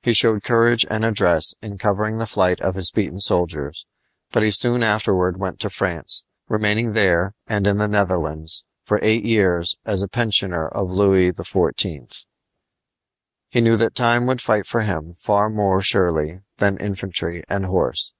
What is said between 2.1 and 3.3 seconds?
the flight of his beaten